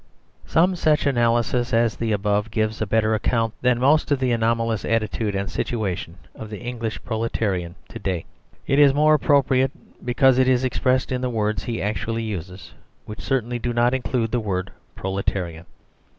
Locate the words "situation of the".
5.47-6.57